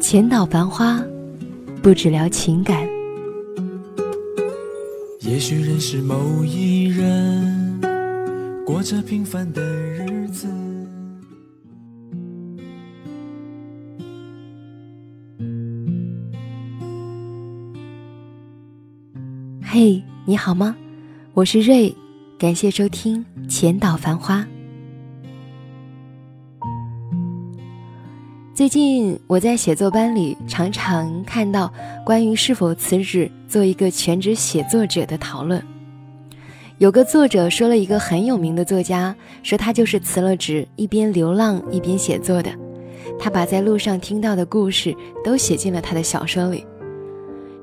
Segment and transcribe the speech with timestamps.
[0.00, 1.02] 浅岛繁花，
[1.82, 2.86] 不只聊情感。
[5.20, 7.80] 也许认识某一人，
[8.64, 10.46] 过着平凡的日子。
[19.62, 20.76] 嘿，你好吗？
[21.34, 21.94] 我是瑞，
[22.38, 24.40] 感谢收听《浅岛繁花》。
[28.56, 31.70] 最近我在写作班里常常看到
[32.06, 35.62] 关于是否辞职做一个全职写作者的讨论。
[36.78, 42.50] 有个作者说了一个很有名的作家，说他就是辞了职，一边流浪一边写作的。
[43.18, 46.64] 他把在路上听到的故事都写进了他的小说里。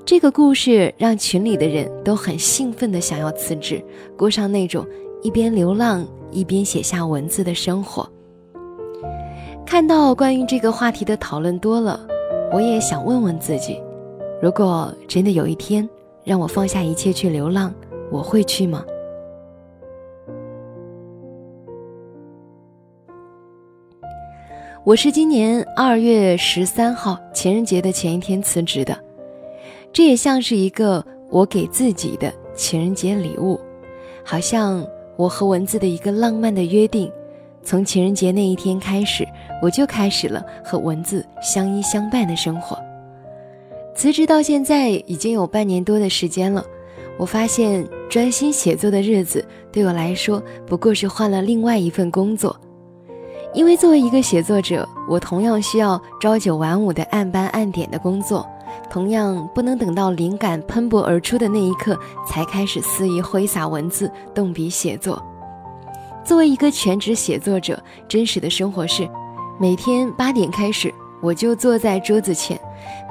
[0.05, 3.83] 这个故事让群里的人都很兴奋的想要辞职，
[4.15, 4.85] 过上那种
[5.23, 8.07] 一边流浪一边写下文字的生活。
[9.65, 11.99] 看到关于这个话题的讨论多了，
[12.51, 13.81] 我也想问问自己：
[14.39, 15.87] 如果真的有一天
[16.23, 17.73] 让我放下一切去流浪，
[18.11, 18.85] 我会去吗？
[24.85, 28.95] 我是今年二月十三号情人节的前一天辞职的，
[29.91, 33.59] 这也像是一个我给自己的情人节礼物，
[34.23, 37.11] 好像我和文字的一个浪漫的约定。
[37.63, 39.25] 从情人节那一天开始，
[39.61, 42.77] 我就开始了和文字相依相伴的生活。
[43.95, 46.63] 辞职到现在已经有半年多的时间了，
[47.17, 52.59] 我发现专心写作的日子对我来说不过是换了另外一份工作。
[53.53, 58.45] 因为作为一个写作者，我同样需要朝九晚五的按班按点的工作，
[58.89, 61.97] 同样不能等到灵感喷薄而出的那一刻
[62.27, 65.23] 才开始肆意挥洒文字、动笔写作。
[66.23, 69.07] 作为一个全职写作者，真实的生活是，
[69.59, 72.57] 每天八点开始，我就坐在桌子前，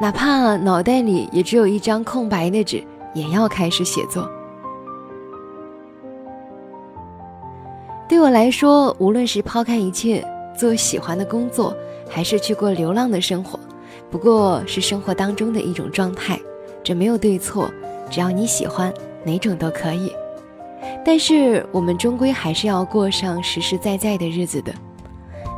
[0.00, 4.28] 哪怕脑袋里也只有一张空白的纸，也要开始写作。
[8.08, 11.76] 对我来说，无论是抛开一切做喜欢的工作，
[12.08, 13.60] 还是去过流浪的生活，
[14.10, 16.40] 不过是生活当中的一种状态，
[16.82, 17.70] 这没有对错，
[18.10, 20.10] 只要你喜欢，哪种都可以。
[21.04, 24.72] 但是我们终归还是要过上实实在在的日子的，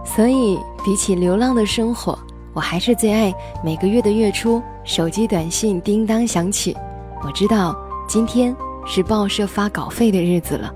[0.04, 2.18] 所以比起流浪的生活，
[2.52, 6.76] 我还是最爱每个月的月初，手机短信叮当响起，
[7.24, 7.76] 我知道
[8.08, 8.54] 今天
[8.86, 10.72] 是报社发稿费的日子了。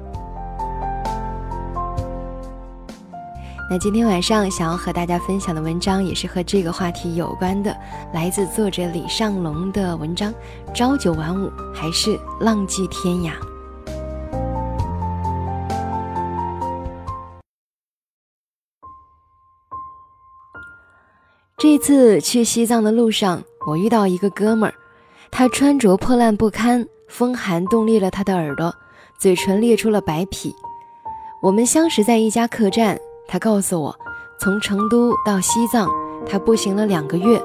[3.70, 7.76] 那今天晚上想要和大家分享的文章，也是和这个话题有关的，
[8.14, 10.32] 来自作者李尚龙的文章：
[10.72, 13.32] 朝九晚五还是浪迹天涯？
[21.58, 24.74] 这次去西藏的路上，我遇到一个哥们儿，
[25.28, 28.72] 他穿着破烂不堪，风寒冻裂了他的耳朵，
[29.18, 30.54] 嘴唇裂出了白皮。
[31.42, 33.92] 我们相识在一家客栈，他告诉我，
[34.38, 35.90] 从成都到西藏，
[36.24, 37.42] 他步行了两个月，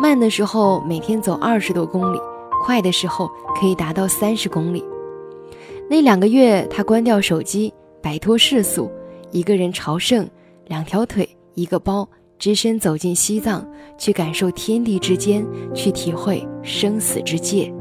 [0.00, 2.18] 慢的时候每天走二十多公里，
[2.64, 3.30] 快的时候
[3.60, 4.82] 可以达到三十公里。
[5.90, 7.70] 那两个月，他关掉手机，
[8.00, 8.90] 摆脱世俗，
[9.30, 10.26] 一个人朝圣，
[10.68, 12.08] 两条腿，一个包。
[12.42, 13.64] 只身走进西藏，
[13.96, 17.72] 去感受天地之间，去体会生死之界。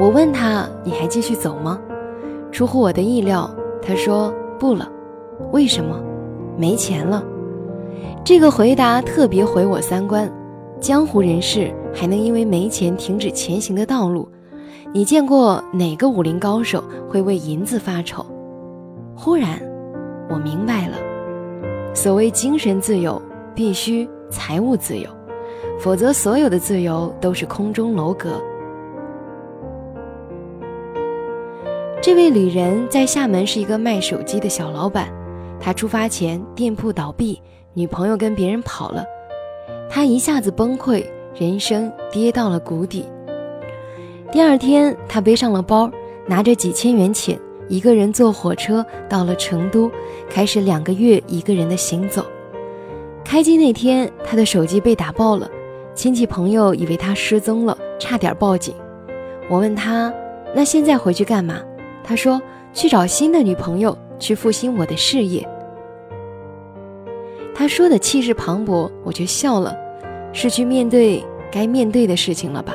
[0.00, 1.78] 我问他：“你还继续走吗？”
[2.50, 4.90] 出乎我的意料，他说：“不了。”
[5.52, 6.02] 为什么？
[6.56, 7.22] 没钱了。
[8.24, 10.32] 这个回答特别毁我三观。
[10.80, 14.26] 江湖人士还能因为没钱停止前行的道路？
[14.94, 18.24] 你见过哪个武林高手会为银子发愁？
[19.14, 19.60] 忽然，
[20.30, 20.96] 我明白了。
[21.96, 23.20] 所谓精神自由，
[23.54, 25.08] 必须财务自由，
[25.80, 28.38] 否则所有的自由都是空中楼阁。
[32.02, 35.08] 这位旅人在厦门是一个卖手机的小老板，
[35.58, 37.40] 他出发前店铺倒闭，
[37.72, 39.02] 女朋友跟别人跑了，
[39.88, 41.02] 他一下子崩溃，
[41.34, 43.06] 人生跌到了谷底。
[44.30, 45.90] 第二天，他背上了包，
[46.26, 47.40] 拿着几千元钱。
[47.68, 49.90] 一个人坐火车到了成都，
[50.28, 52.24] 开始两个月一个人的行走。
[53.24, 55.50] 开机那天，他的手机被打爆了，
[55.94, 58.74] 亲戚朋友以为他失踪了，差点报警。
[59.50, 60.12] 我问他
[60.54, 61.60] ：“那现在回去干嘛？”
[62.04, 62.40] 他说
[62.72, 65.46] ：“去找新的女朋友，去复兴我的事业。”
[67.54, 69.76] 他说的气势磅礴，我就笑了。
[70.32, 72.74] 是去面对该面对的事情了吧？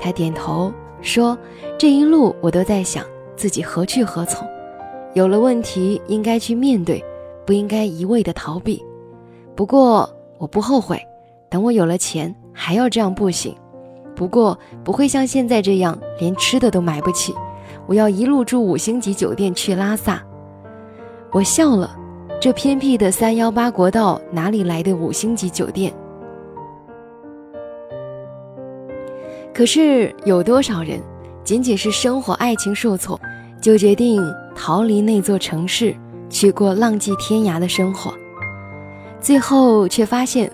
[0.00, 1.38] 他点头说
[1.78, 3.04] ：“这一路我都在想
[3.36, 4.46] 自己何去何从，
[5.14, 7.04] 有了问题应该去面对，
[7.44, 8.84] 不应该一味的逃避。
[9.54, 10.08] 不过
[10.38, 11.00] 我不后悔，
[11.48, 13.54] 等我有了钱还要这样不行。
[14.14, 17.34] 不过不会像现在这样连吃的都买不起，
[17.86, 20.22] 我要一路住五星级酒店去拉萨。”
[21.32, 21.96] 我笑了，
[22.40, 25.92] 这偏僻的三幺八国道哪里来的五星级酒店？
[29.52, 31.00] 可是有多少人，
[31.44, 33.20] 仅仅是生活、爱情受挫，
[33.60, 34.22] 就决定
[34.56, 35.94] 逃离那座城市，
[36.30, 38.14] 去过浪迹天涯的生活，
[39.20, 40.50] 最后却发现，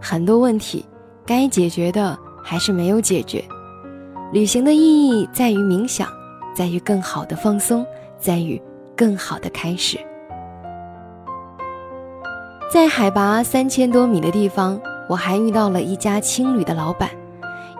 [0.00, 0.84] 很多问题
[1.24, 3.42] 该解决的还是没有解决。
[4.32, 6.08] 旅行的意义在于冥想，
[6.54, 7.86] 在于更好的放松，
[8.18, 8.60] 在于
[8.94, 9.98] 更好的开始。
[12.70, 17.08] 在海拔三千多米的地方，我还遇到了一家青旅的老板。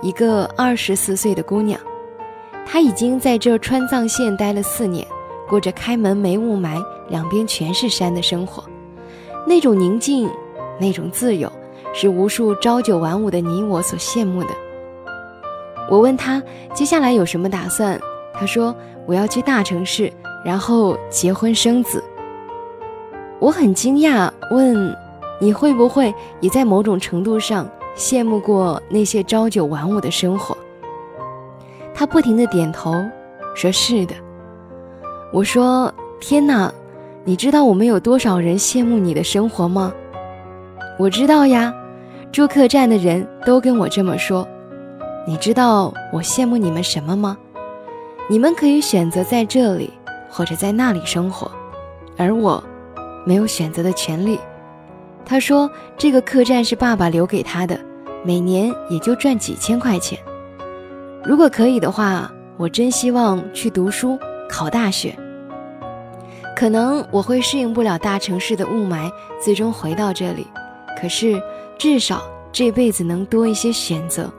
[0.02, 1.81] 一个二十四岁的姑娘，
[2.66, 5.06] 他已经在这川藏线待了四年，
[5.49, 8.64] 过着开门没雾霾、两边全是山的生活。
[9.46, 10.28] 那种宁静，
[10.81, 11.50] 那种自由，
[11.93, 14.49] 是无数朝九晚五的你我所羡慕的。
[15.90, 18.00] 我问他接下来有什么打算，
[18.32, 18.75] 他说
[19.06, 20.12] 我要去大城市，
[20.44, 22.02] 然后结婚生子。
[23.38, 24.96] 我很惊讶，问
[25.38, 27.69] 你会不会也在某种程度上？
[27.96, 30.56] 羡慕过那些朝九晚五的生活，
[31.94, 33.02] 他不停的点头，
[33.55, 34.14] 说是的。
[35.32, 36.73] 我说：“天哪，
[37.25, 39.93] 你知道我们有多少人羡慕你的生活吗？”
[40.99, 41.73] 我知道呀，
[42.31, 44.46] 住客栈的人都跟我这么说。
[45.26, 47.38] 你知道我羡慕你们什么吗？
[48.29, 49.93] 你们可以选择在这里
[50.29, 51.50] 或者在那里生活，
[52.17, 52.62] 而我，
[53.25, 54.38] 没有选择的权利。
[55.25, 57.79] 他说：“这个客栈是爸爸留给他的，
[58.25, 60.19] 每年也就赚几千块钱。
[61.26, 64.19] 如果可以的话，我真希望去读书，
[64.49, 65.17] 考大学。
[66.55, 69.11] 可能我会适应不了大城市的雾霾，
[69.43, 70.47] 最终回到这里。
[71.00, 71.43] 可是
[71.79, 72.23] 至少
[72.53, 74.31] 这辈子能多一些选择，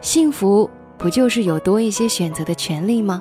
[0.00, 3.20] 幸福不就是有多一些选择的权利吗？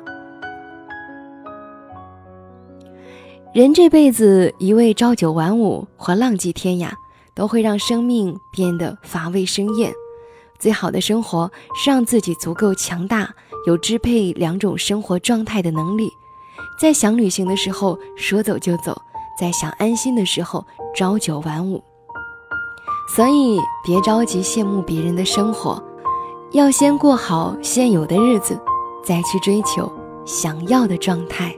[3.51, 6.91] 人这辈子一味朝九晚五或浪迹天涯，
[7.33, 9.91] 都会让生命变得乏味生厌。
[10.61, 13.33] 最好的生活是让自己足够强大，
[13.65, 16.07] 有支配两种生活状态的能力，
[16.79, 18.95] 在想旅行的时候说走就走，
[19.39, 20.63] 在想安心的时候
[20.95, 21.83] 朝九晚五。
[23.15, 25.83] 所以别着急羡慕别人的生活，
[26.51, 28.57] 要先过好现有的日子，
[29.03, 29.91] 再去追求
[30.25, 31.53] 想要的状态。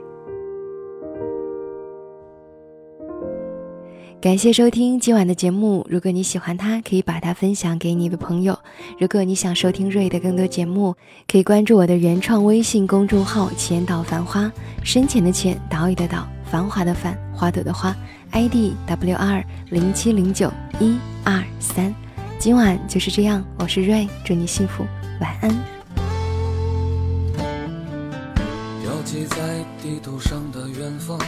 [4.24, 5.86] 感谢收听今晚的节目。
[5.86, 8.58] 如果你喜欢它，可以把它分享给你的朋友。
[8.98, 10.96] 如果你想收听瑞的更多节目，
[11.30, 14.50] 可以关注我的原创微信公众号“浅岛繁花”，
[14.82, 17.94] 深浅的浅，岛屿的岛，繁华的繁，花朵的花。
[18.30, 20.50] ID W R 零七零九
[20.80, 21.94] 一二三。
[22.38, 24.86] 今晚就是这样，我是瑞，祝你幸福，
[25.20, 25.50] 晚安。
[28.80, 29.36] 标记在
[29.82, 31.20] 地图上的远方。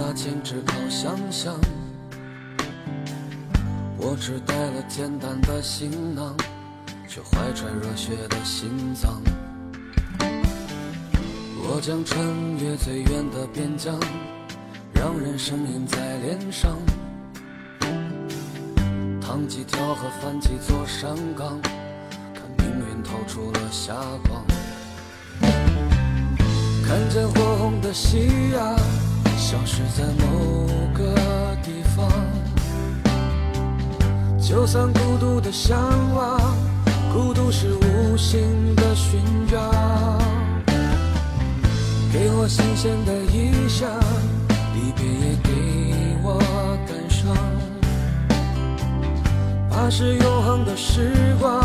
[0.00, 1.54] 到达前只靠想象，
[3.98, 6.34] 我只带了简单的行囊，
[7.06, 9.20] 却怀揣热血的心脏。
[11.62, 12.18] 我将穿
[12.56, 13.94] 越最远的边疆，
[14.94, 16.78] 让人生印在脸上。
[19.20, 21.60] 趟几条河，翻几座山岗，
[22.32, 23.92] 看命运透出了霞
[24.26, 24.42] 光。
[26.88, 29.09] 看见火红的夕阳。
[29.50, 30.64] 消失在某
[30.94, 31.12] 个
[31.60, 32.08] 地方，
[34.40, 35.76] 就算孤独的向
[36.14, 36.40] 往，
[37.12, 39.60] 孤独是无形的勋章。
[42.12, 43.90] 给我新鲜的意象，
[44.72, 45.50] 离别也给
[46.22, 46.38] 我
[46.86, 47.34] 感伤。
[49.68, 51.60] 怕是永恒的时光，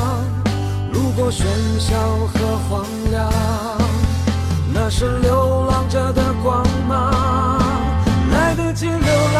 [0.91, 1.43] 路过喧
[1.77, 1.95] 嚣
[2.33, 3.31] 和荒凉，
[4.73, 7.44] 那是流浪者的光芒。
[8.75, 9.39] 去流浪，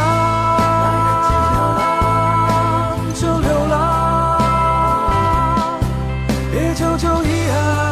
[3.14, 3.78] 就流浪，
[6.54, 7.85] 别久久遗憾，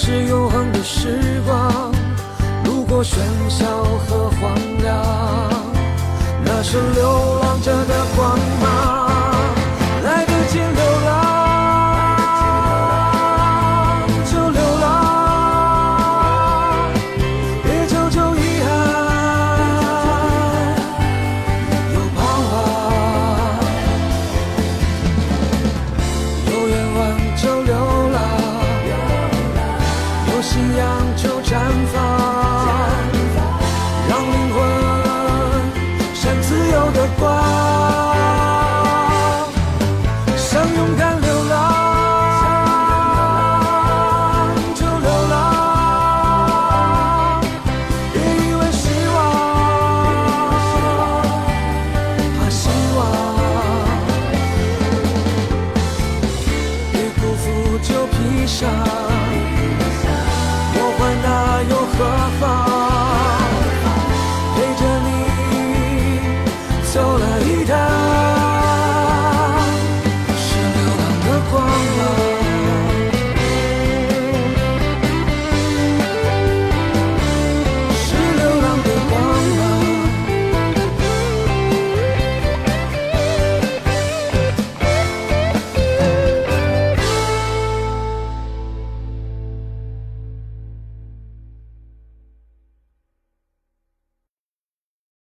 [0.00, 1.92] 是永恒的时光
[2.64, 3.66] 路过喧嚣
[4.06, 4.96] 和荒凉
[6.44, 8.38] 那是流浪者的光